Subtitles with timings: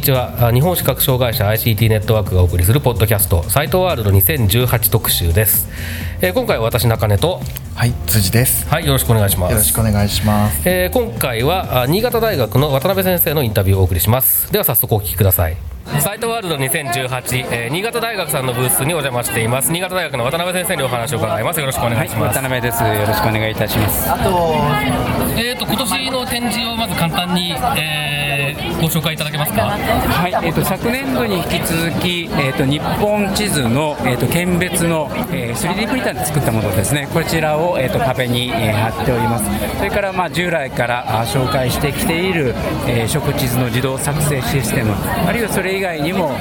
[0.00, 0.48] にちは。
[0.48, 5.68] あ日本視覚障害者 ICT ネットワークがお送りするポッドキャストサイトワールド2018特集です、
[6.22, 7.42] えー今回は私中根と
[7.74, 8.66] はい辻です。
[8.68, 9.52] はいよろしくお願いします。
[9.52, 10.62] よろしくお願いします。
[10.66, 14.50] えー今回はあ新潟大学の渡辺先生のインタビューをお送りします。
[14.50, 22.82] では早速お聞きくださいサイトワールド2018、えー新潟大学さんのブースにお邪魔しています新潟大学の渡辺先生にお話を伺いますよろしくお願いします、渡辺です。
[22.82, 24.08] よろしくお願いいたします。
[25.36, 28.40] えー、と今年の展示をまず簡単に、えー
[28.80, 29.60] ご紹介いただけますか？
[29.66, 37.06] はい、えっ、と昨年度に引き続き、えっ、と日本地図のえっ、と県別の、えー 3D プリンターで作ったものですね。
[37.12, 39.44] こちらをえっ、と壁に、えー貼っております。
[39.76, 42.54] それからまあ従来からあ紹介してきている、
[42.86, 46.36] えー食地図の自動作成システム、あるいはそれ以外にも、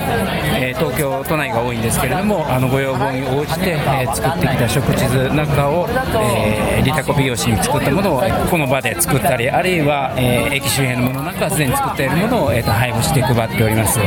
[0.60, 5.88] えー東京都内が多いんですけれども、あのご要望に応じて、えー作ってきた食地図なんかを、
[6.36, 13.98] えー、リタコ美容師に作ったものをこの場で作ったり、あるいは、えー駅周辺のものなんかはすでに作っているものを、えーと配布して配っております。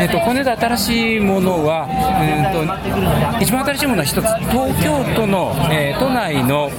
[0.00, 6.70] えっと、この間新しいものは、えー、と一番新しいものは一つ東京都の、えー都内の、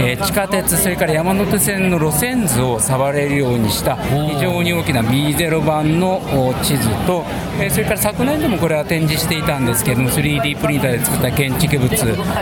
[0.00, 7.24] えー地下鉄それから山手線の路線図を触れるようにした非常に大きな B0 版のお地図と、
[7.60, 11.92] えーそれから昨年度もこれは展示していたんですけれども 3D プリンターで作った建築物、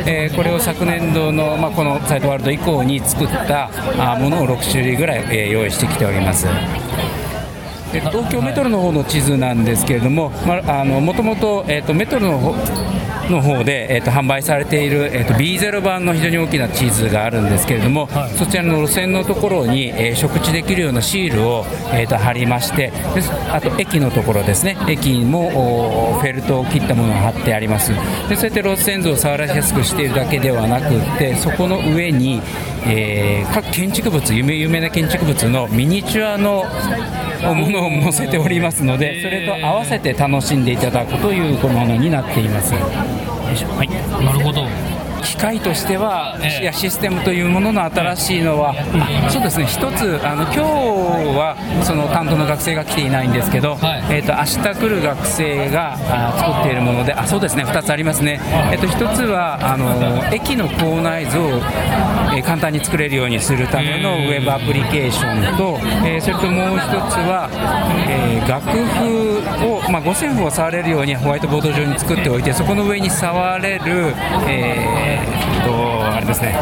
[0.06, 6.46] えーこれを昨年度の、まあ、このサイトワールド以降に作ったあものを6種類ぐらい、えー用意してきております。
[7.92, 12.54] で東京メトロの方の地図なんですけれども、まあ、あのもともと,、えー、とメトロの方
[13.30, 22.94] の方で、えー、と販売されている、えー、と B0 版の非常に大きな地図があるんですけれども、そちらの路線のところに、えー触知できるようなシールを、えー、と貼りましてで
[23.50, 24.76] あと駅のところですね。
[24.88, 27.92] 駅にもおフェルトを切ったものが貼ってあります。
[28.28, 32.40] でそうやって路線図を触らしやすくしているだけではなくってそこの上に、
[32.86, 36.64] えー各建築物有名有名な建築物のミニチュアの
[37.54, 42.74] ものを載せておりますので、それと合わせて楽しんでいただくというものになっています。
[42.74, 43.88] はい。
[44.24, 44.91] なるほど
[45.32, 46.62] 機械としては、ええ。
[46.62, 48.74] いやシステムというものの新しいのは、
[49.26, 50.60] あそうですね、一つ、あの今日
[51.38, 54.02] はその担当の学生が来ていないんですけど、はい。
[54.10, 58.40] えー、と明日来る学生があ作っているもので、あそうですね、2つありますね、
[58.70, 67.48] えー、と1つはあの駅の構内図を、えー簡単に作れるようにするためのウェブアプリケーションと、えーそれともう1つは、
[68.08, 69.38] えー楽譜
[69.86, 74.14] を、まあ、五線譜を触れるようにホワイトボード上に作っておいて、そこの上に触れる、
[74.48, 75.21] え
[75.64, 76.54] とあれですね。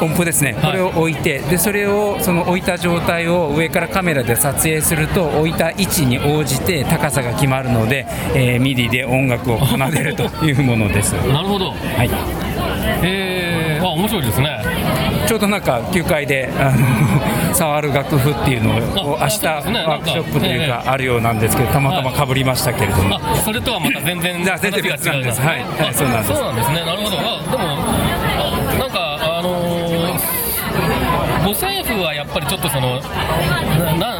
[0.00, 11.12] 音符ですね、これを置いて、でそれをその置いた状態を上からカメラで撮影すると、置いた位置に応じて高さが決まるので、えー、 MIDI で音楽を奏でるというものです。
[11.32, 11.70] なるほど。
[11.70, 11.74] は
[12.04, 12.10] い。
[13.02, 14.60] えー、あ面白いですね。
[15.26, 16.76] ちょうどなんか9階であの
[17.54, 25.40] 触る楽譜っていうのを明あ日ワークショップというかかあるようなんですけどたまたまかぶりましたけれども、あそれとはまた全然じゃあ全然別なんです。
[25.40, 25.60] はい。
[25.62, 26.32] はいそうなんです。
[26.34, 26.84] そうなんですね。
[26.84, 27.16] なるほど。
[27.18, 33.00] あでもあなんかあのー、五線譜はやっぱりちょっとその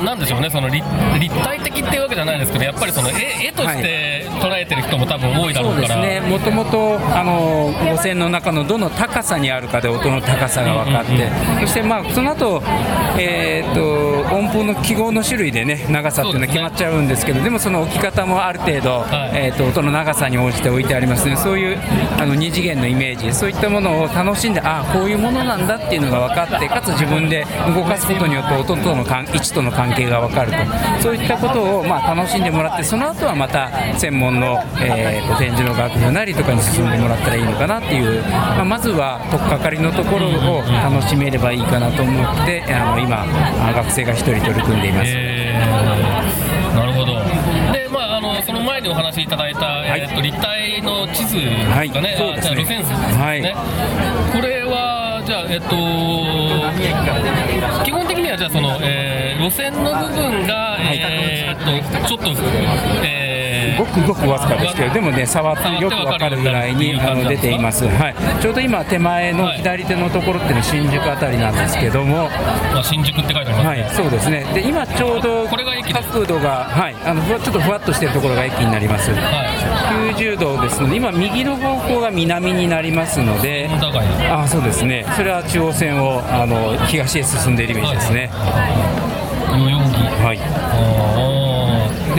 [0.03, 0.85] なんでしょうねその立
[1.19, 12.63] 立体的っていうわけじゃないですけどやっぱりその絵絵として捉えてる人も多分多いだろそううから、ですね、もともとあの五線の中のどの高さにあるかで音の高さが分かって、そして、まあ、その後、
[13.19, 19.31] えー、と音符の記号の種類でね長さっていうのは決まっちゃうんですけどでもその置き方もある程度、はい。
[19.35, 21.79] えー、と音の長さに応じて置いてありますねそういう
[22.19, 30.59] あの二次元のイメージそういったものを楽しんでああこういうものなんだっていうのが分かってかつ自分で動かすことによって音との関位置との関係が分かると。
[31.03, 45.05] そういったことを、まあ、楽しんでもらってその後はまた専門の、えーと展示の楽譜なりとかに進んでもらったらいいのかなっていう、まあ、まずは取っかかりのところを楽しめればいいかなと思ってあの今あ学生が一人取り組んでいます。
[45.07, 47.15] えーなるほど。
[47.73, 51.91] でまああのその前にお話しいただいた、えー、と立体の地図ですかね、はい。
[52.17, 53.43] そう路線図ですね、はい。
[54.33, 55.69] これはじゃあえっ、と
[57.85, 62.31] 基本的にはじゃあその、えー路線の部分が、えー、とちょっと、
[63.03, 63.30] えー
[63.81, 72.29] ごくごくわずかですけどでもね触ってよくわかるぐらいにあの出ています、はい、ちょうど今手前の左手のところっていうのは新宿あたりなんですけども、
[72.73, 74.45] まあ、新宿って書いてあります、はい、そうですね。
[74.53, 79.17] で今ちょうど角度が、はい、あのふわちょっとふわっとしてるところが駅になります、は
[80.17, 83.69] 90度ですので今右の方向が南になりますので。
[84.31, 85.07] あそうですね。
[85.17, 88.31] それは中央線をあの東へ進んでいるイメージですね。
[89.51, 90.39] 代々木はい。
[90.39, 90.70] あ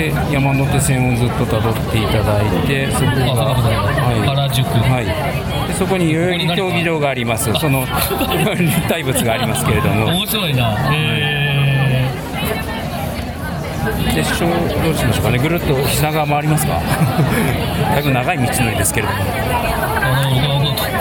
[0.01, 4.27] で山手線をずっと辿っていただいてそこが、はい。
[4.27, 4.65] 原宿。
[4.65, 5.05] はい、
[5.67, 7.53] でそこに代々木競技場があります。
[7.61, 10.05] その立体物がありますけれどあも。
[10.07, 10.75] 面白いな。
[10.91, 12.09] へ
[14.15, 14.49] でしょう
[14.83, 15.37] どうしましょうかね。
[15.37, 16.79] ぐるっと品川回りますか？
[17.93, 19.19] だいぶ長い道のりですけれども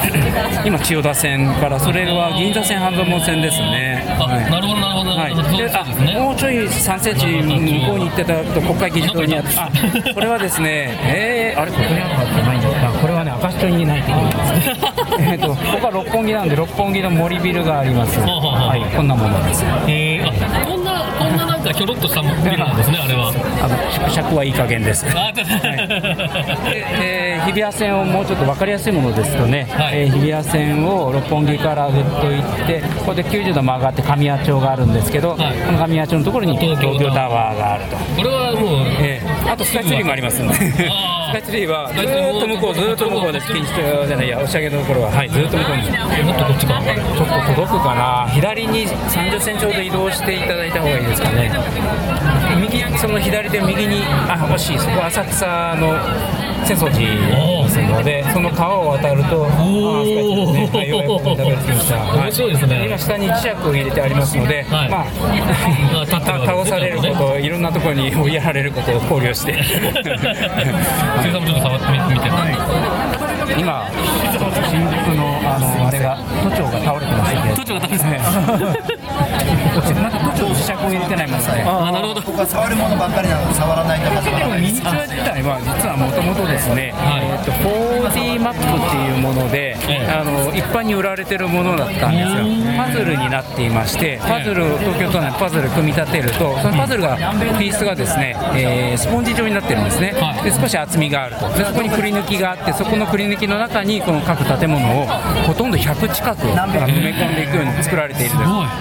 [0.65, 4.05] 今千代田線からそれは銀座線半蔵門線ですね。
[4.19, 4.51] あ、はい。
[4.51, 5.11] なるほどなるほど。
[5.17, 5.35] なはい。
[5.35, 5.43] で
[6.13, 6.19] ね。
[6.21, 9.69] もうちょい3センチ向こうに行ってたと国会議事堂にあってあ
[10.15, 11.71] これはですねえー、あれ？
[11.73, 18.21] ここにあるかってないんだあこれはね明石町にないといけないんです えっとここは六本木なんで六本木の森ビルがあります。
[18.21, 23.29] はいこんなものですへえあこんなこんなかひょろっとしたビルなんですねあれは。
[23.63, 25.07] あの縮尺はいい加減です。
[25.17, 25.43] あで
[26.73, 30.03] えー日比谷線をもうちょっと分かりやすいものですとね、はい。
[30.03, 35.57] えー日比谷線を六本木からぐっと行ってここで90度曲がって神谷町があるんですけど、はい。
[35.67, 40.55] この神谷町のところに東京タワーがあると、これはもうえーあとスカイツリーもありますんで
[41.31, 43.73] スカイツリーはずーっと向こうずーっと向こうです錦糸
[44.03, 45.11] 町じゃないや押上のところは。
[45.11, 45.29] はい。
[45.31, 45.83] ずーっと向こうに。
[45.85, 48.29] ちょもっとこっちかっと届くかな。
[48.33, 51.51] 左に30センチほど移動していただいた方がいいですかね
[52.61, 55.47] 右その左手右にあ惜しいそこ浅草
[55.77, 55.97] の
[56.65, 60.11] 浅草寺ですのでその川を渡るとあー。
[60.11, 62.19] スカイツですねはいようやくたどり着きましたはい。
[62.25, 64.91] 面白いですね今下に磁石を入れてありますので、はい。
[64.91, 69.55] まあ 倒されることいろんなところに 追いやられることを考慮して。
[69.63, 72.31] 生産もちょっと触ってみ見て
[73.59, 73.89] 今
[74.71, 78.21] 新宿のあのあれが都庁が倒れてますので都庁が倒れてね。
[80.01, 81.47] なんか都庁磁石を入れてないもんね。
[81.67, 82.23] あなるほど。
[82.23, 84.61] ここは触るものばっかりなので触らないと始まらない。
[84.61, 87.23] ミニチュア自体は実はもともとですね、はい。
[87.23, 90.11] えー、と 4D マップっていうもので、ええ。
[90.11, 92.45] あの一般に売られてるものだったんですよ。
[92.77, 97.17] パズルになっていましてパズルを東京都内のパズル組み立てるとそのパズルが
[97.59, 100.45] ピースがですね、えースポンジ状になってるんですね、はい。
[100.45, 101.49] で少し厚みがあると。
[101.51, 105.07] でそこにくり抜きがあってそこのくり抜きの中にこの各建物を
[105.47, 108.31] ほとんど100近く埋め込んでいくように作られている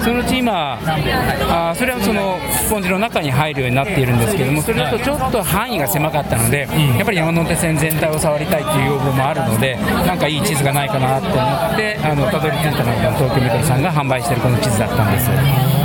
[0.03, 6.67] そのうち今あーそれはそのスポンジの中に入るようになっているんですけどもそれだとちょっと範囲が狭かったので、
[6.97, 15.78] やっぱり山手線全体を触りたいっていう要望もあるのでなんかいい地図がないかなと思ってあのたどり着いたのが東京メトロさんが販売しているこの地図だったんです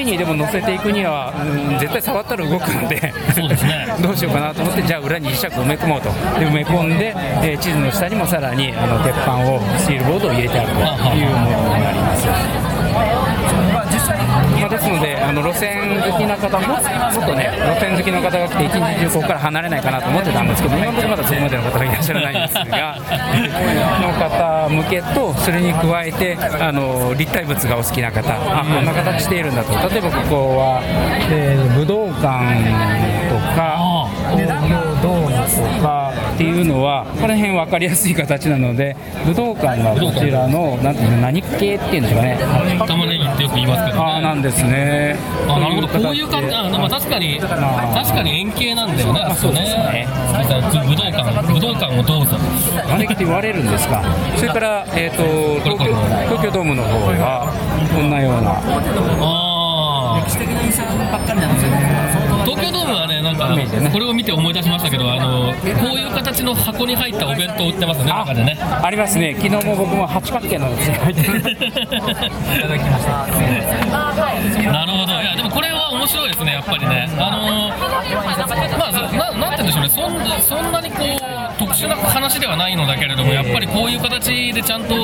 [0.00, 6.08] 上にでも乗せていくには、うん絶対触ったら動くのでそうですね どうしようかなと思ってじゃあ裏に磁石を埋め込もうと
[6.38, 10.74] で埋め込んで、えー地図の下にもさらにあの鉄板をスチールボードを入れてあると
[11.16, 12.69] いうものになります。
[14.70, 22.96] まあ、ですのであの路線好きな方ももっとね路線好きの方が来て一日中ここから離れないかなと思ってたんですけど今のところまだそこまでの方がいらっしゃらないんですが
[24.00, 29.70] の方向けとそれに加えてあの立体物がお好きな方あこんな形しているんだと。
[29.88, 30.80] 例えばここは、
[31.30, 32.20] えー武道館
[33.30, 33.78] とか
[36.40, 38.96] っていうのはこの辺分かりやすい形なので
[39.26, 42.40] 武道館はこちらのなんていうの何系っていうんですかね。
[42.88, 44.08] 玉ねぎってよく言いますけどね。
[44.08, 45.20] ああなんですね。
[45.44, 45.88] あなるほど。
[46.00, 46.54] こういう感じ。
[46.56, 50.08] あまあ確かに確かに円形なんだよねあそうですね。
[50.08, 52.40] 武道館武道館をどうぞ。
[52.40, 54.00] 招きって言われるんですか？
[54.40, 55.92] それから、えー、と東京
[56.24, 57.52] 東京ドームの方は
[57.92, 58.56] こんなような。
[58.56, 63.48] ああ歴史的な印象ばっかりなんですよね東京ドームはねなんか
[63.92, 68.10] これを見て思い出しましたけどあのこういう形の箱に入ったお弁当売ってますね。
[68.10, 68.58] 中でね。
[68.60, 69.34] ありますね。
[69.40, 73.26] 昨日も僕も八角形のですね入ってるいただきました。
[74.72, 75.12] なるほど。
[75.12, 77.08] いやでもこれは面白いですねやっぱりね。
[77.18, 77.80] あのー
[78.76, 79.88] まあそななんて言うんでしょうね。
[79.88, 84.94] そんなそんなにこう特殊な話ではないのだけれどもやっぱりこういう形でちゃんと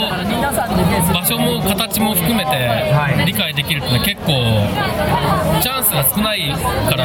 [1.13, 4.33] 場所も形も含めて理解できるって結構
[5.61, 7.05] チャンスが少ないから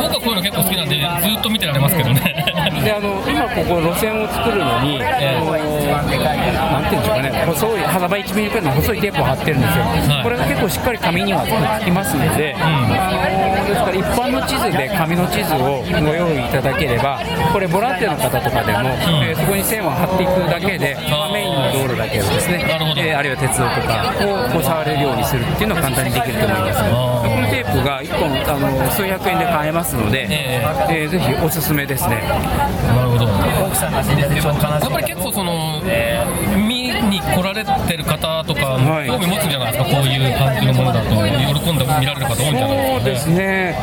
[0.00, 0.96] 僕はこういうの結構好きなんで
[1.28, 2.37] ずっと見てられますけどね
[2.70, 5.38] であの今ここ路線を作るのに、ええ。
[5.38, 10.22] あのなんていうんでしょうかね細い幅1ミリくらいの細いテープを貼ってるんですよ、はい。
[10.22, 11.44] これが結構しっかり紙には
[11.80, 17.20] つきますので、あのですから一般の地図で紙の地図をご用意いただければ
[17.52, 18.88] これボランティアの方とかでも、
[19.24, 22.64] えーそこに線を貼っていくだけで、まあメインの道路だけをですね、
[22.96, 24.12] えーあるいは鉄道とか
[24.48, 31.06] をこう触れるようにするっていうのは簡単にできると思いますあーこのテープが1本あの数百円で買えますので、ええ。
[31.06, 32.16] ーぜひおすすめですね。
[32.86, 33.24] なるほど。
[33.26, 33.32] や
[34.78, 35.80] っぱり結構その
[36.56, 39.06] 見に来られてる方とかはい。
[39.08, 39.90] 興味持つんじゃないですか？
[39.90, 41.10] こういう感じのものだと。
[41.10, 43.76] 喜んで見られる方多いんじゃないそうですね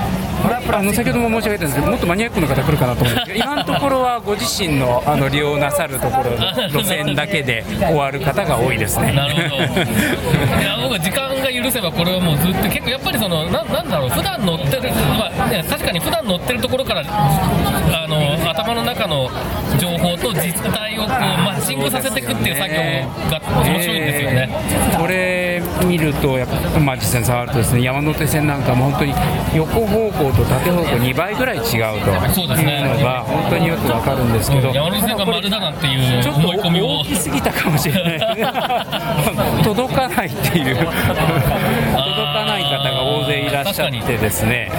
[0.45, 6.37] あの先ほども申し上げたんですけどもっとマニアックな方来るかなと思うんですけど今のところはご自身のあの利用なさるところの
[6.69, 9.63] 路線だけで終わる方が多いですねなるほど。
[9.63, 19.29] いや、僕は時間が許せば、これはもうずっと、結構やっぱりその、ななんだろう、普段乗ってる、まあ、ね、確かに普段乗ってるところから、あの、頭の中の
[19.79, 22.75] 情報と実態をこうマッチングさせていくっていう作業
[23.29, 24.49] が面白いんですよね。
[24.97, 29.13] これ見ると、やっぱ、まあ、実際に触るとですね、山手線なんかも本当に
[29.53, 31.75] 横方向と縦方向2倍ぐらい違うと。
[31.75, 36.99] いうのが本当によくわかるんですけど、山手線が丸だなんていうちょっと思い込みを。
[36.99, 37.05] 大。
[37.05, 38.19] きすぎたかもしれない。
[39.63, 40.75] 届かないっていう。
[40.75, 44.71] 届かない方が大勢いらっしゃってですね。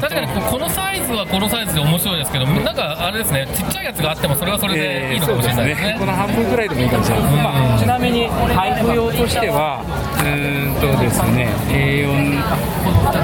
[0.14, 5.96] かにここのサイズはこのサイズで面白いですけど、なんかあれですね、ちっちゃいやつがあっても、それはそれでいいのかもしれないですね。
[5.98, 9.82] この半分ぐらいでもいいかもしれないです、まあ、ちなみに配布用としては
[10.80, 11.52] とですね。
[11.68, 12.08] A4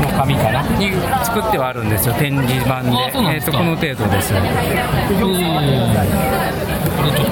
[0.03, 0.63] の紙かな？
[0.77, 0.93] に
[1.25, 2.15] 作ってはあるんですよ。
[2.15, 2.91] 展示板で。
[2.91, 4.35] えーとこの程度です。
[4.35, 4.41] こ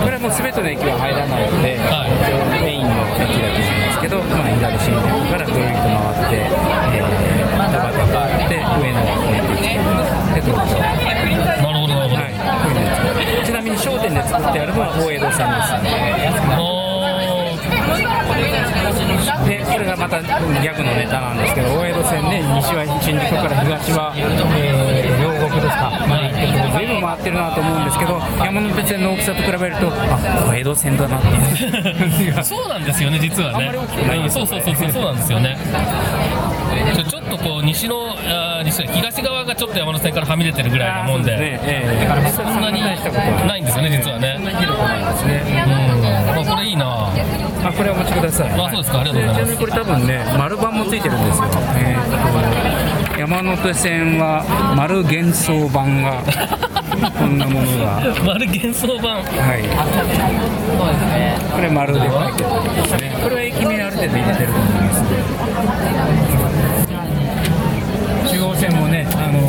[0.09, 2.11] れはもう全ての駅は入らないので、はい。
[2.64, 6.49] メインの駅だけなんですけど、まあ、左新宿からぐるりと回って、
[6.95, 9.76] えー、田端があって上野が出てきて
[10.35, 12.16] で東京なるほど、なるほど。
[12.16, 15.45] はい、こういうちなみに商店で作ってあるのは大江戸さ
[15.81, 16.74] んです
[18.94, 25.90] でこれがまたギャグのネタなんですけど大江戸線で西は新宿から東は、えー、両国ですか。
[26.06, 32.44] まで行ってると随分回ってるなと思うんですけど山手線の大きさと比べるとあ大江戸線だなっていう。
[32.44, 33.54] そうなんですよね、実はね。
[33.56, 35.56] あんまり大きくないうんそうそうそうそう、そうなんですよね。
[37.08, 41.60] ちょっとこう西のあー西東側がちょっと山手線からはみ出てるぐらいなもんで、ね。
[41.62, 42.06] ええ。
[42.08, 44.38] だからそんなにないんですよね、実はね。
[47.64, 48.50] あこれお持ちください。
[48.52, 49.00] あそうですか。
[49.00, 49.44] ありがとうございます。
[49.44, 51.44] ちなみにこれ多分ね丸板もついてるんですよ、
[51.76, 52.14] えーと
[53.18, 54.44] 山手線は
[54.76, 56.21] 丸幻想板が
[57.18, 58.02] こんなものが。
[58.26, 59.16] 丸幻想版。
[59.16, 59.23] は
[59.56, 59.62] い。
[61.54, 63.16] これ丸で書いてあるんですね。
[63.23, 65.02] これは駅名ある程度入れてると思います。
[68.35, 69.40] 中央線もねあの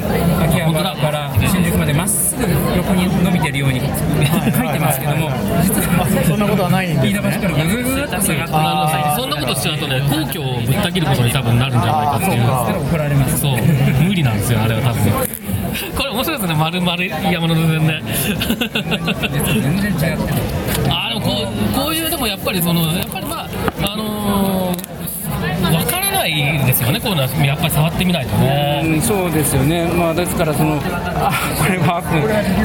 [0.00, 2.42] か秋葉原から新宿までまっすぐ
[2.76, 3.90] 横に伸びてるように書い
[4.72, 5.30] てますけども
[5.62, 12.88] 実はそんなことはないんです飯田橋からぐぐぐぐっと下がってそんなことしちゃうとね、皇居をぶった切ることに多分なるんじゃないかっていう。
[12.88, 13.56] 怒られますそう、
[14.02, 15.02] 無理なんですよ、あれは多分。
[15.96, 18.02] これ面白いですね、丸々山手線ね。
[19.62, 20.18] 全然違ってる
[20.90, 23.21] あーでもこうこういうでもやっぱりそのやっぱり
[26.40, 27.28] ないですよねこういうのは。
[27.44, 28.82] やっぱり触ってみないとね。
[28.84, 32.02] うん、そうですよね、まあ、ですからそのあこれは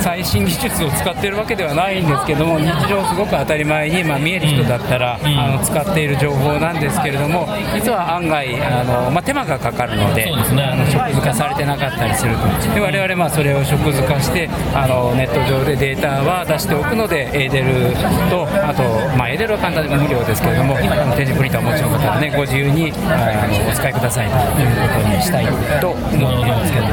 [0.01, 5.21] 最新技術を使っているわけではないんですけども日常すごく当たり前に、まあ、見える人だったら、ん。
[5.25, 10.63] あの使っている情報なんですけれども実は案外あの、まあ、手間がかかるのでそうですね。
[10.63, 12.73] あの食図化されてなかったりすると。
[12.73, 17.93] で我々まあそれを食図化してあのネット上でデータは出しておくのでエーデル
[18.29, 18.83] とあと、
[19.17, 25.45] まあ、エーデルは簡単に無料ですけれどもあの展示プリンターをお持ちの方はねご自由にあのお使いくださいということにしたい
[25.79, 26.85] と思っていますけど。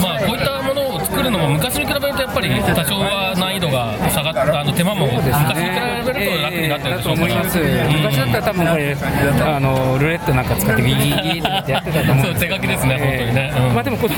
[0.00, 14.14] まあこういったものを作るのも昔に比べるとやっぱり多少は難易度が下がったあの手間も昔に比べると楽になってるでしょうから、だと思います、昔だったら多分これあのルーレットなんか使ってビービーとかってやってたと思うんそう手書きですね本当にねうんまあでもこの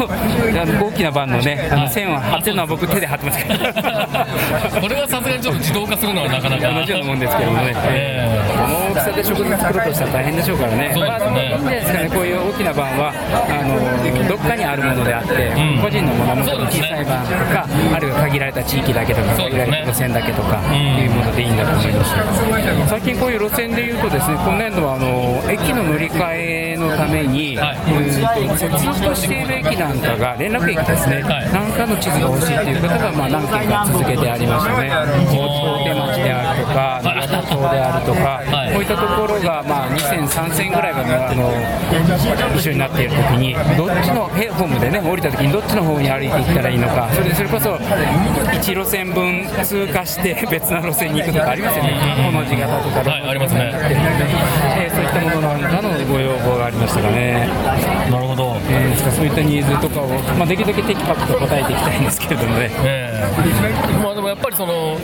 [0.62, 4.26] あの大きな版のねあの線を貼ってるのは僕手で貼ってますから。
[4.80, 6.72] これはさすがにちょっと自動化するのはなかなか。
[6.72, 7.74] 同じようなもんですけどもね、
[9.08, 22.88] さで食事作ろうとしたら大変でしょうからね、まあ、いいんじゃないですかね、こういう大きな版はあのどっかにあるものであって、ん個人のものはも小さい版とか、あるいは限られた地域だけとか、限られた路線だけとか、んいうものでいいんだと思います。
[22.88, 27.78] 最近こういう路線でいうとですね今年度はあの駅の乗り換えのために、はい
[28.58, 34.90] 接続している駅なんかが連絡駅ですね、はいなんかの地図が欲しいという方がまあ何件か続けてありましたね。
[34.90, 41.50] 大手町であるとか長田町であるとか、はいこういったところがまあ2000、3000ぐらいがあの
[42.56, 51.92] 一緒になっているときにどっちのへホームでね降りたときにどっちの方に歩いていったらいいのかそれでそれこそ1路線分通過して 別な路線に行くとかありますよね、
[52.24, 53.72] この字型とかはいありますね。
[54.78, 57.48] えーそういったものなんかのご要望がありましたかね。
[58.10, 58.56] なるほど。
[58.68, 60.06] えーそういったニーズとかを、
[60.38, 62.70] まあ、できるだけテキパキと答えていきたいんですけれどもね。
[62.84, 64.02] ええ。
[64.02, 64.96] まあでもやっぱりその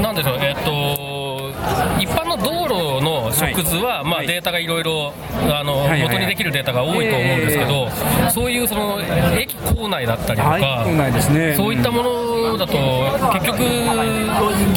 [0.00, 1.09] なんでしょうえっと
[2.00, 4.26] 一般の道路の食図は、まあ、はい。
[4.26, 7.88] データがいろいろ元にできるデータが多いと思うんですけど、
[8.30, 8.98] そういうその
[9.38, 10.84] 駅構内だったりとか、
[11.56, 12.72] そういったものだと
[13.32, 13.62] 結局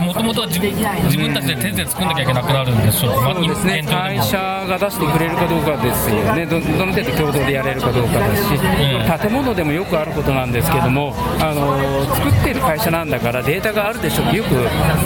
[0.04, 3.84] もともとは自自分たちで手で作んなきゃいけなくなるんでしょうか、そうですね。
[3.88, 6.46] 会社が出してくれるかどうかですよね。
[6.46, 14.50] どどの程度共同でやれるかどうかだし、建物でもよくあることなんですけどもあの作ってる会社なんだからデータがあるでしょってよく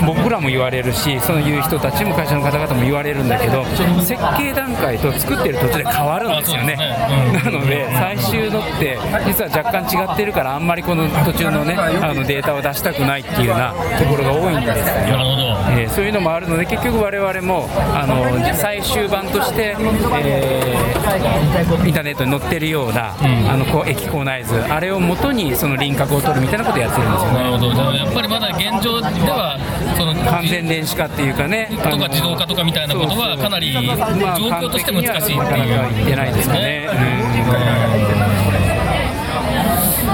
[0.06, 3.65] 僕らも言われるしそういう人たちも会社の方々も言われるんだけど
[4.01, 6.77] 設計段階と作ってる途中で変わるんですよね。
[6.79, 7.51] あそうですね。
[7.51, 14.86] なので最終のって実は若干違ってるからあんまりこの途中のねあのデータを出したくないっていうようなところが多いんですよ。
[14.86, 15.48] なるほど。
[15.72, 18.24] えーそういうのもあるので結局我々もあの
[18.56, 19.75] 最終版として、
[20.24, 23.15] えーインターネットに載ってるような、
[23.50, 27.38] あのこう駅構内図あれを元にその輪郭を取るみたいなことをやってるんですよね。
[27.38, 27.94] なるほど。
[27.94, 29.58] やっぱりまだ現状では
[29.98, 36.15] その完全電子化っていうかねとか自動化とかみたいなことはかなり状まあ況として難しいっていう、
[36.55, 36.88] ね、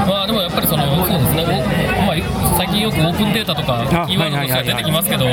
[0.07, 0.92] まあでもやっぱりその
[2.83, 5.25] よくオープンデータとかあキーワードとしては出てきますけど、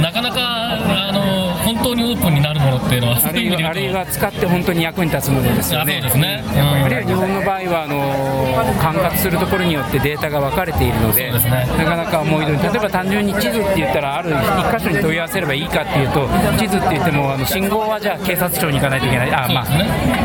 [0.00, 5.98] なかなかあの本当にオープンになるものっていうのは、あるいはあるいは使って本当に役に立つものですよね。
[5.98, 6.44] あそうですね。
[6.46, 6.84] うん。
[6.84, 11.66] あるいは日本の場合はあの管轄するところによってデータが分かれているので、ですね。
[11.78, 16.26] なかなか思い通り例えば単純に地図って言ったらある一箇所に問い合わせればいいかっていうと
[16.58, 19.30] 地図って言ってもあの信号はじゃあ警察庁に行かないといけない。
[19.32, 19.66] あ、まあ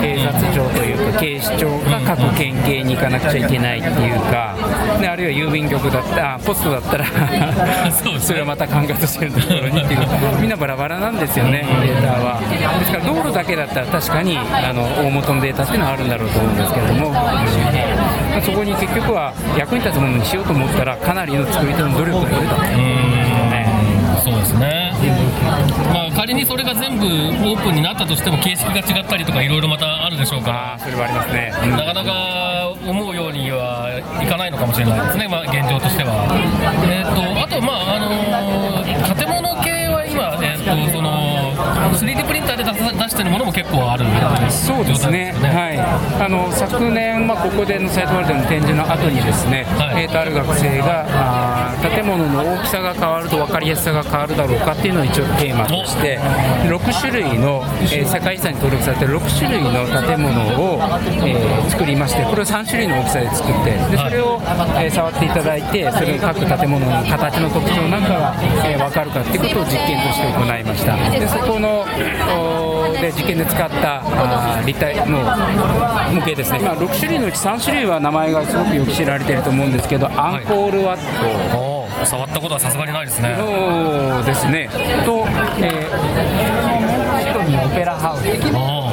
[0.01, 4.55] 警察庁というか警視庁が各県警に行かなくちゃいけないっていうか、
[4.99, 7.05] であるいは郵便局だったポストだったら
[8.19, 9.99] それをまた管轄してるところにっていう。
[10.39, 12.39] みんなバラバラなんですよね、データは。
[12.79, 17.19] ですから道路だけだったら確かにあの大元のデータっていうのはあるんだろうと思うんですけれども、ま
[18.37, 22.55] あそこに結局は役に立つものにしようと思ったらかなりの作り手の努力がいると。
[24.23, 24.93] そうですね、
[25.91, 30.77] まあ、仮にそれが全部オープンになったとしても、形式が違ったりとか、いろいろまたあるでしょうから。
[30.79, 31.51] それはありますね。
[31.71, 32.50] なかなか
[32.87, 33.89] 思うようには
[34.21, 36.25] いかないのかもしれないですね、まあ、現状としては。
[36.89, 38.81] えー、とあと、まああのー
[39.15, 41.10] 建物系は今、えー、とその
[41.89, 44.05] 3D プリンターで出してるものも結構ある
[44.51, 45.79] そうですね、はい、
[46.23, 50.03] あの昨年、まあ、ここでのサイトワールドの展示の後にですね、はい。
[50.03, 56.19] えーとある学生があー建物の大きさが変わると分かりやすさが変わるだろうかっていうのを一応テーマとして
[56.67, 60.79] 6種類の、えー世界遺産に登録されている6種類の建物を、
[61.25, 64.39] えー作りましてこれを3種類の大きさで作ってでそれを、
[64.77, 70.97] えー触っていただいてそれ各建物の形の特徴なんかが、えー分かるかっていうことを実験として行いました。
[71.11, 74.03] でそこのおで実験で使った
[74.65, 75.19] 立体の
[76.13, 80.99] 模型ですね、まあ、6種類のうち3種類は名前がすごくよく知られていると思うんですけど、アンコールワッ
[81.51, 83.35] ト触ったことはさすがにないですね。
[83.37, 83.45] そ
[84.21, 84.69] うですね。
[85.05, 85.25] と、
[85.59, 88.21] えー、シドニーオペラハウス。
[88.53, 88.91] おー。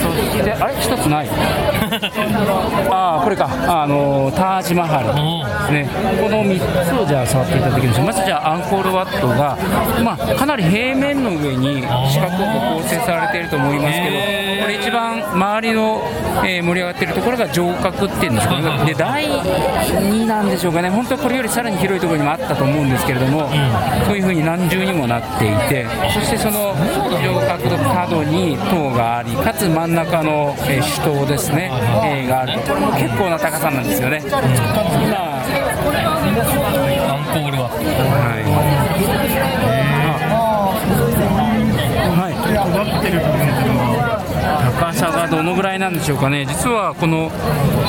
[0.00, 0.74] そしてあれ？
[0.78, 1.28] 一つない
[2.90, 3.48] ああこれか。
[3.68, 5.88] あのタージマハルおーね、
[6.20, 9.56] この3つをじゃあ触っていただきましょうまずじゃあアンコールワットが、
[10.02, 16.00] まあ、かなり平面の上に四角く構成されていると思いますけどこれ一番周りの、
[16.44, 18.84] えー盛り上がっているところが上角っていうんでしょうかね。
[18.86, 20.90] で第2なんでしょうかね。
[20.90, 23.48] 本当はこれよりさらに広いところにもあったと思うんですけれども、
[24.06, 26.74] こういうふうに何重にもなっていてそしてその
[27.22, 31.70] 上角の角に塔がありかつ真ん中の、えー主塔ですね、
[32.04, 34.22] えーがあるこれも結構な高さなんですよね。
[34.30, 34.40] まあ
[37.08, 37.68] アンコールは。
[37.68, 37.76] は
[38.38, 38.42] い。
[42.18, 42.34] はい。
[44.80, 46.46] 高さがどのぐらいなんでしょうかね。
[46.46, 47.30] 実はこの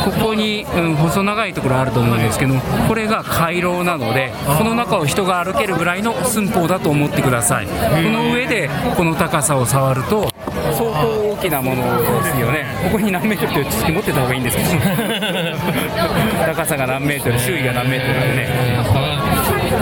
[0.06, 2.56] ここに、うん、細長いところあると思うんですけど、
[2.88, 7.68] これが回廊なので、この中を人が歩けるぐらいの寸法だと思ってください。
[7.68, 7.72] こ
[8.10, 10.30] の上でこの高さを触ると。
[10.74, 11.84] 相当大きなもの
[12.24, 14.70] ですよね、ここに何メートルという知識持ってた方がいいんですけど、
[16.46, 18.50] 高さが何メートル、周囲が何メートルでね、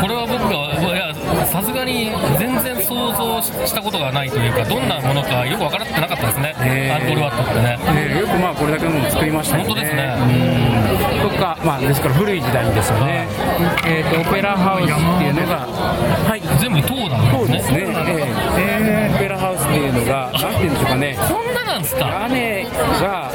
[0.01, 1.13] これは僕が、いや、
[1.45, 7.77] さすがに全然想像したことがないというか、どんなものかよく分からってなかったですね、へーアンコールワットってね。
[7.93, 9.69] ね、よくまあこれだけのもの作りましたよね。
[9.69, 10.15] 本当ですね。
[10.17, 10.77] うん
[11.21, 13.27] とか、まあ、ですから古い時代にですよね、
[13.85, 14.87] えー、とオペラハウスっ
[15.19, 17.37] ていうのが、はい、全部塔なんでね。
[17.37, 17.85] そうですすね、
[18.57, 19.56] えーオペラハウス
[21.77, 22.05] ななんですか？
[22.07, 23.31] 屋根が、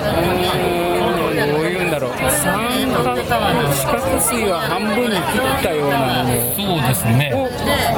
[1.47, 6.31] どういうんだろう、三角、四角錐は半分に切ったようなもの。
[6.57, 7.33] そうですね。
[7.35, 7.49] を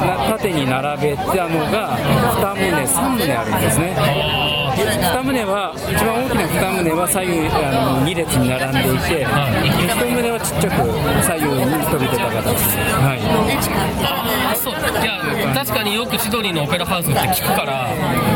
[0.05, 3.95] な縦に並べたのが2棟、3棟あるんですね。
[4.75, 9.87] 2棟は、一番大きな2棟は左右あの2列に並んでいて、は1
[10.21, 10.75] 棟はちっちゃく
[11.23, 12.77] 左右に飛び出た形です。
[12.77, 13.19] はい
[14.05, 17.87] あーそういや確かによくシドニーのオペラハウスって聞くから、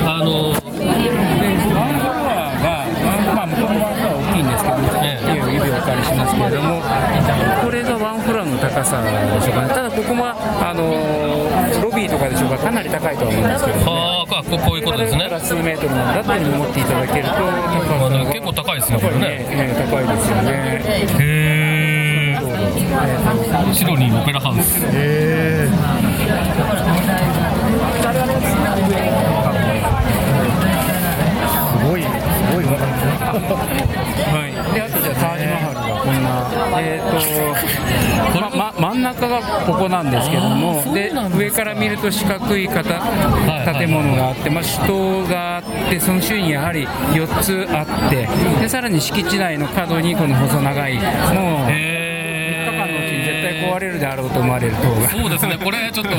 [0.05, 2.87] あのでワンフロアが、
[3.35, 6.81] まあ、向こうのワンフロアは大きいんですけど、ええっていう指をお借りしますけれども、
[7.63, 9.09] これがワンフロアの高さで
[9.43, 10.83] しょうかね、ただここはあの
[11.83, 17.43] ロビーとかでしょうか、かなり高いとは思うんですけど、ね、ああここういうことですね数メートルなんだっていうのを思っていただけると、
[18.31, 20.81] 結構高いですねこれね高いですよね。
[21.19, 22.39] へえ
[23.73, 24.87] シドニーオペラハウスす
[33.39, 43.79] はい、であとじゃあタージマハルがこんな、えーとまま、真ん中がここなんですけどもで上から見ると四角い形はい。
[43.79, 48.27] 建物があって、まあ、首都があってその周囲にやはり4つあって
[48.61, 51.88] でさらに敷地内の角にこの細長いもう3へ日間のうちに
[53.79, 55.09] 絶対壊れるであろうと思われる塔が。
[55.09, 56.11] そうですね、これちょっと、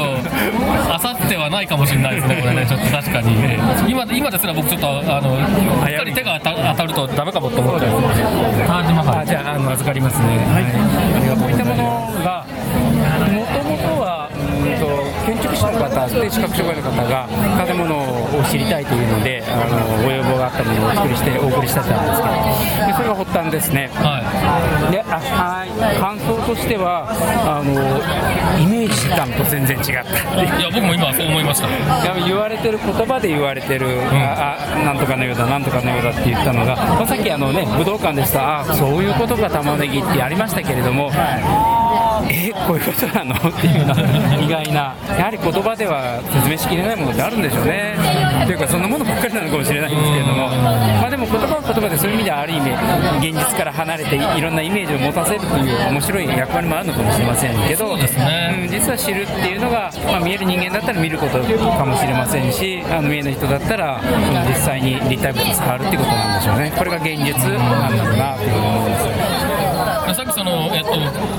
[0.93, 3.37] あさってはないかもしれないですね、これね、ちょっと確かに、
[3.89, 5.37] 今今ですら僕、ちょっとあの
[5.87, 10.65] 光手が当たるとダメかもと思って、じゃああの預かりますね、はい、
[11.39, 12.47] こういったものが
[15.27, 17.29] 建築士の方で視覚障害の方が
[17.67, 23.91] 建物を知りたいというのであのご要望があったものをお作りしてお送りしてたんですけどでそれが発端ですね。
[23.95, 24.21] は
[24.91, 25.71] であはい。
[25.99, 27.09] 感想としては
[27.45, 27.73] あの
[28.61, 30.57] イメージ感と全然違ったいう。
[30.57, 31.69] い、いや、僕も今、そう思いました。
[31.69, 31.71] い
[32.05, 41.11] や言われてる言葉で言われてる、ああなんとかのようだ、なんとかのようだって言ったのが、まあ、さっきあの、ね、武道館でした、あそういうことが玉ねぎってありましたけれども、
[42.29, 43.35] えこういうことなの？
[43.35, 43.95] っていうような
[44.37, 47.97] 意外な、やはり言葉では説明しきれないものってあるんでしょうね。
[48.47, 52.71] というか、そんなものばっかりなのかもしれないんですけれども、まあ、でも言葉は言葉でそういう意味ではある意味、
[53.31, 58.09] 現実から離れていろんなイメージを持たせるという面白い役割もあるのかもしれませんけど、ね。
[58.65, 66.73] うん実は知るっていうのが、まあ、見える人間だったら見ることかもしれませんしあの見えない人だったらうん実際に立体物を触るっていうことなんでしょうね。
[66.77, 69.30] これが現実なんだろうなというふうに思います
[70.41, 70.91] その、えっと、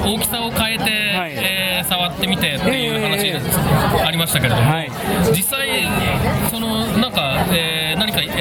[0.07, 1.33] 大きさを変えて、はい。
[1.33, 4.91] えー触ってみてっていう話えありましたけれども、はい。
[5.35, 5.87] 実際、
[6.51, 7.80] そのなんか、えー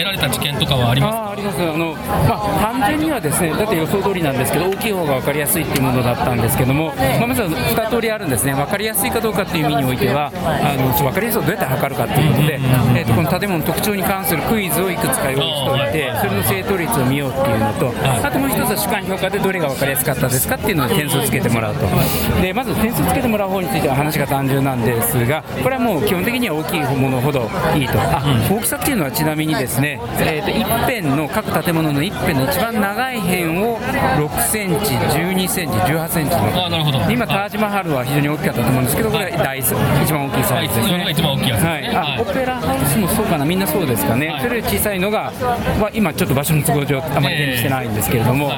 [0.00, 1.16] 得られた知見とかはあります。
[1.16, 1.62] かあります。
[1.62, 8.54] あの、まあ、単純にはですねだって予想通りなんですけど大きい方が分かりやすいっていうものだったんですけども、まあ、まずは2通りあるんですね。
[8.54, 12.60] 分かりやすいかどうかっていう意味においてはあの分かりやすさをどうやって測るかっていうことで、
[12.98, 21.86] えー、とこの建物の特徴に関するクイズをいくつか用意しておいてそれの正答率を見ようっていうのとあともう一つは主観評価でどれが分かりやすかったですかっていうので点数をつけてもらうと。
[22.40, 27.98] でまず点数つけてもらう方については話が単純なんですがこれはもう基本的には大きいものほどいいと。
[27.98, 29.89] あ大きさっていうのはちなみにですね、
[30.20, 36.66] えー、と一辺の各建物の一辺の一番長い辺を6センチ12センチ18センチの。
[36.66, 36.98] あなるほど。
[37.10, 39.72] 今タージマハルは非常に大きかったと思うんですけどこれは大一
[40.12, 41.06] 番大きいサイズですね。
[41.10, 41.88] 一番大きいやつはい。
[41.88, 42.20] あはい。
[42.20, 43.44] オペラハウスもそうかな。
[43.44, 44.42] みんなそうですかね、はい。
[44.42, 45.32] それより小さいのが
[45.80, 48.50] は今ちょっと場所の都合上あまり手にしてないんですけれども、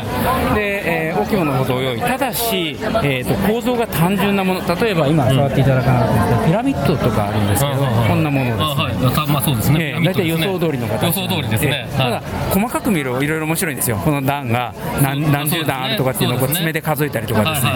[0.54, 4.74] で、えー大きいものほど良いただし、えー、と構造が単純なもの。
[4.74, 7.76] 例えば今触っていただかなかったんですけど、ピラミッドとかあるんですけど、
[8.08, 8.94] こんなものです、あはい。
[9.14, 11.86] たまあそうですね、ええ大体予想通りの形予想通りですね。
[11.90, 13.96] ええ、ただ細かく見るといろいろ面白いんですよ。
[13.96, 17.72] この段が何何十段あるとかっていうのをこう爪で数えたりとかですね。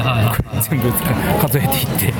[0.68, 2.12] 全部数えていって。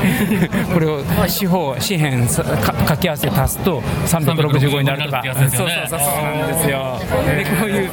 [0.72, 5.18] これを四方四辺掛け合わせ足すと365になるとか。
[5.18, 7.00] 365になるってやつですそうそうそうそうなんですよ。
[7.26, 7.90] でこういう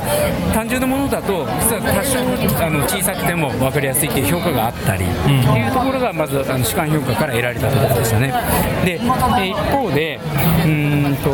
[0.53, 8.33] 単純なものだと実は多少あの小さくても分かりやすいっていう評価があったり、っていうところがまずあの主観評価から得られたところでしたね。
[8.85, 10.19] でえー一方で
[10.63, 11.31] うーんと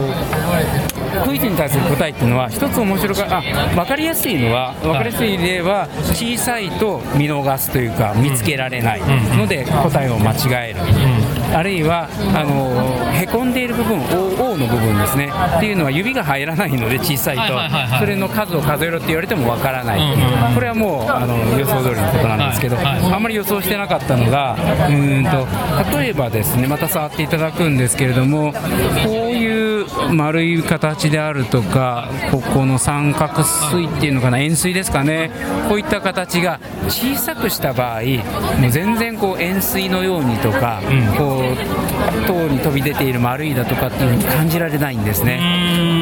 [1.26, 3.42] クイズに対する答えっていうのは一つ面白かあ
[3.76, 9.02] 分かりやすいのは分かりやすい例は小さいと見逃すというか見つけられない
[9.38, 10.80] ので答えを間違える、
[11.56, 14.00] あるいはあのへこんでいる部分
[14.40, 15.32] O, の部分ですね。
[15.58, 17.44] っていうのは指が入らないので小さいと。
[18.00, 20.00] それの数を数えろって言われても分からない。
[20.54, 28.60] これはもうあの予想通りのことなんですけど、あんまり予想してなかったのがうーんと例えばですねまた触っていただくんですけれどもこ
[29.10, 29.49] ういう
[30.12, 35.32] 丸い形であるとかここの三角錐っていうのかな円錐ですかね。
[35.68, 38.02] こういった形が小さくした場合
[38.60, 40.82] もう全然こう円錐のようにとか、
[41.18, 45.99] こう塔に飛び出ている丸いだとかっていうふうに感じられないんですね。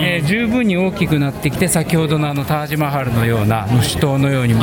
[0.00, 4.60] で、えー十分に大きくなってきて先ほどのあのタージマハルのようなの首頭のようにも、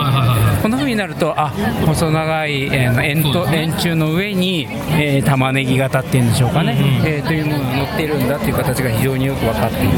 [0.61, 1.49] こんな風になるとあ
[1.85, 9.97] 細長い、えー円と円柱の上に、えー玉ねぎ型っていうんでしょうかね、えーというものが乗っているんだという形が非常によく分かっているで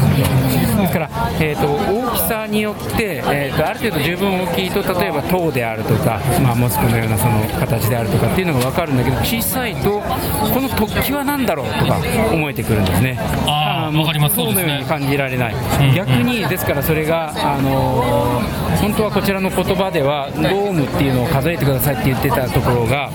[0.88, 0.93] す。
[0.93, 12.00] から、えー、と大きさによって、えーとある程度十分大きいと例えば塔であるとか、まあ、モスクのようなその形であるとかっていうのが分かるんだけど小さいとこの突起は何だろうとか
[12.32, 13.17] 思えてくるんですね。
[13.47, 14.36] ああーわかります。
[14.36, 14.73] そうのそうですね。
[14.73, 15.96] ように感じられない、ん。
[15.96, 23.10] 逆にですからそれが、あのー本当はこちらの言葉ではドームっていうのを数えてくださいって言ってたところが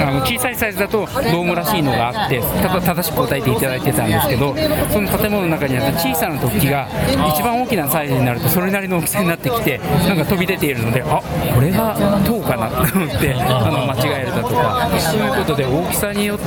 [0.00, 4.54] あの小さいサイズだとドームらしいのがあってただ正しく答えていただいてたんですけど
[4.90, 6.88] その建物の中にあった小さな突起が
[7.28, 11.20] 一番大きなサイズになるとそれなりの大きさになってきてなんか飛び出ているのであ
[11.54, 11.94] これが
[12.24, 14.90] 塔かなと思ってあの間違えるだとか。
[14.98, 16.44] そういうことで大きさによって、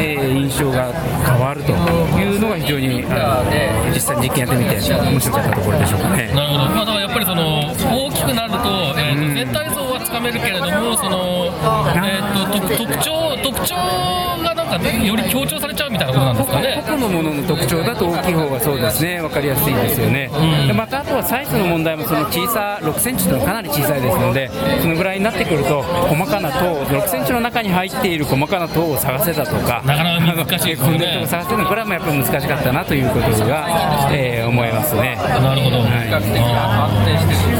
[0.00, 6.32] えー印象が変わるというのが非常にあの実際に実験やってみて面白かったところでしょうかね。
[6.34, 7.72] なるほど、まあ、だからやっぱりその
[8.06, 8.58] 大きくなると,、
[8.98, 11.52] えーと全体像はつかめるけれども、その
[11.96, 13.74] えー、と特特徴特徴
[14.42, 16.82] がなんか、ね、より強調されちゃうみたいなことなんですかね。
[16.86, 19.20] 個々のものの特徴だと大きい方がそうですね。
[19.20, 20.30] 分かりやすいですよね、
[20.66, 24.50] でまたあとはサイズの問題もその小さ6センチというのはかなり小さいですので
[24.80, 30.90] そのぐらいになってくると細かな塔6センチの中に入っている細かな塔を探せだとかなかなか難しいですよね。
[30.90, 35.16] コンデントを探せるのこれはやっぱり難しかったなということが、えー思いますね。
[35.16, 36.90] なるほど、あ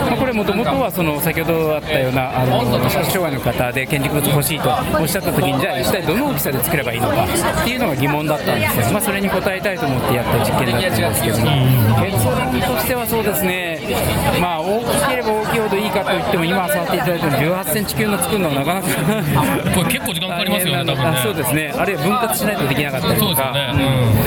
[0.09, 7.25] まあこれもともとはその先ほどあったようなあの障害の方で建築物欲しいとおっしゃった時にじゃあ一体どの大きさで作ればいいのか。
[7.63, 11.47] っていうのが疑問だったんですよ、まあ、それに答えたいと思ってやった実験だったんですけども。
[11.97, 13.81] 結論としてはそうですね。
[14.41, 18.89] まあ大きければ大きいほどいいかといっても今触っていただいた18センチ級の作るのはなかなか。
[18.89, 21.19] ーこれ結構時間かかりますよね、多分ね。
[21.19, 21.73] あそうですね。
[21.77, 23.73] あるいは分割しないとできなかったりとか、ね。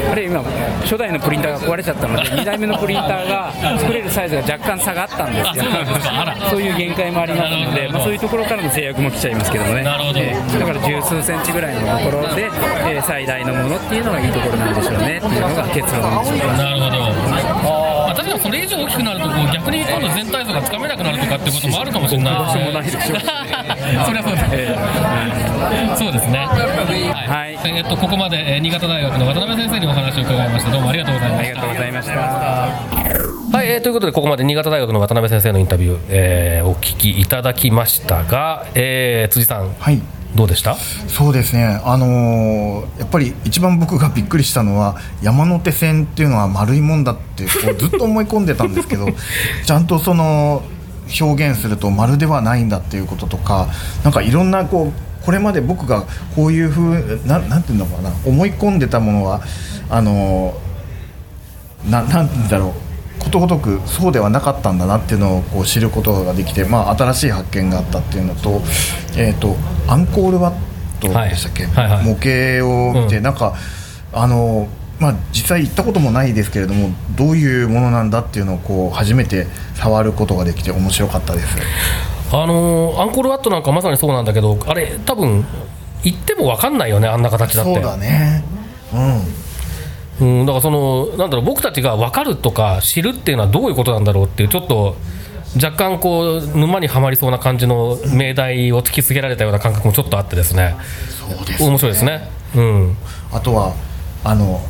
[0.05, 0.11] うん。
[0.11, 0.43] あるいは今
[0.83, 9.83] 初代のプリンターが壊れちゃったので 2代目のプリンターが作れるサイズが若干差があったんですよあ そういう限界もありますので、まあ、そういうところからの制約も来ちゃいますけどもね。
[9.83, 10.19] なるほど。
[10.19, 12.49] えーだから十数センチぐらいのところで、
[12.87, 17.38] えー最大のものっていうのがいいところなんでしょうねっていうのが結論でしょうかなるほど。
[18.29, 23.19] まあ、確かにそれ以上大きくなるとこう逆に今度全体像がつかめなくなるとかってこともあるかもしれないもないでしょうそれ
[24.21, 26.37] はそうです、えそうですね。
[26.39, 27.55] はい。
[27.55, 30.71] はいえっとここまで、えー新潟大学の渡辺先生にお話を伺いました。
[30.71, 31.61] どうもありがとうございまありした。
[31.61, 32.13] がとうございました。
[33.57, 40.01] はい、えーということでここまで新潟大学の渡辺先生のインタビュー、えーお聞きいただきましたが、えー辻さん、はい
[40.35, 40.75] どうでした？
[40.75, 49.07] そうですね、あのーやっぱり一番僕がびっくりしたのは山手線っていうのは丸いもんだってこうずっと思い込んでたんですけど
[49.65, 50.61] ちゃんとその
[51.19, 53.67] 表現すると丸ではないんだっていうこととか
[54.03, 56.03] なんかいろんなこうこれまで僕が
[56.35, 59.41] こういうふうななんていうのかな思い込んでたものは
[59.89, 62.88] あのーななんだろう
[63.19, 68.61] ことごとくそうではなかったんだなっていうのをこう知ることができて、まあ、新しい発見があったっていうのと,、
[69.17, 69.55] えー、と
[69.87, 70.55] アンコールワッ
[70.99, 71.97] トでしたっけ、はいはい。
[71.97, 73.23] はい模型を見て、うん。
[73.23, 73.55] なんか
[74.13, 74.67] あの、
[74.99, 81.47] まあ、実際行ったこともないですけれどもどういうものなんだっていうのをこう初めて触ることができて面白かったです。
[82.31, 85.45] あのーアンコールワットなんかまさにそうなんだけどあれ多分
[86.03, 87.73] 行っても分かんないよねあんな形だって。
[87.73, 88.43] そうだね。
[88.93, 89.38] うん
[90.21, 94.95] うん、だからそのなんだろう僕たちが分かるとか知るっていうのはどういうことなんだろうっていうちょっと
[95.55, 100.75] 若干こう沼にはまりそうな感じの命題を突きつけられたような感覚もちょっとあってですね
[101.09, 102.29] そうです面白いですね。
[102.55, 102.97] うん
[103.31, 103.73] あとは
[104.23, 104.61] あの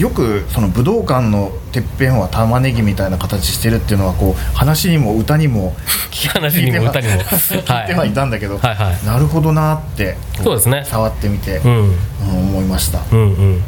[0.00, 5.76] よくその武道館のてっぺんは玉ねぎみたいな形してるっていうのはこう話にも歌にも
[6.32, 7.20] 話にも歌にも。
[7.20, 8.10] 聞いてはい。
[8.14, 9.06] たんだけど、はいはい。
[9.06, 10.84] なるほどなってこそうですね。
[10.86, 11.70] 触ってみて、うん。
[11.72, 13.00] うん思いました。
[13.12, 13.62] うんうん。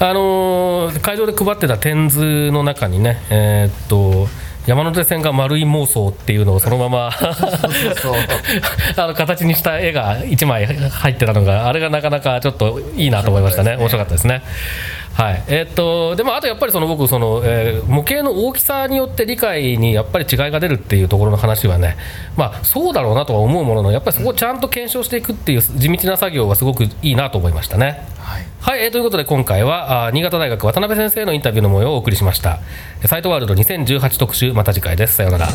[0.00, 4.26] あのー会場で配ってた展図の中にね、えーっと
[4.66, 7.08] 山手線が丸い妄想っていうのをそのまま
[8.96, 13.76] あの形にした絵が1枚入ってたのがあれがなかなかちょっといいなと思いましたね。
[13.76, 14.42] 面白かったですね。
[15.18, 15.42] はい。
[15.48, 21.96] えーっとでもあとやっぱりその僕その、えー模型の大きさによって理解にやっぱり違いが出るっていうところの話はね、
[22.36, 28.06] まあ、そうだろうなとは思うもののやっぱりそこをちゃんと検証していくっていう地道な作業はすごくいいなと思いましたね。
[28.18, 28.46] はい。
[28.60, 32.60] はい、えーということで今回はあー新潟大学渡辺先生のインタビューの模様をお送りしました。
[33.04, 35.16] サイトワールド2018特集また次回です。
[35.16, 35.48] さようなら